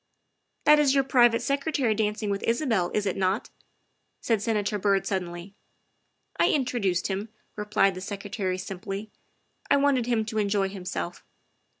[0.65, 3.51] "That is your private secretary dancing with Isabel, is it not?''
[4.23, 5.53] said Senator Byrd suddenly."
[6.39, 9.11] I introduced him," replied the Secretary simply."
[9.69, 11.23] I wanted him to enjoy himself."